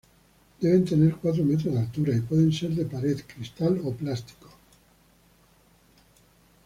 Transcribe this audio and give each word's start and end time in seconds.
Deben 0.61 0.83
tener 0.85 1.15
cuatro 1.17 1.43
metros 1.45 1.75
de 1.75 1.79
altura 1.79 2.15
y 2.15 2.21
pueden 2.21 2.51
ser 2.51 2.71
de 2.71 2.85
pared, 2.85 3.19
cristal 3.27 3.79
o 3.85 3.93
plástico. 3.93 4.49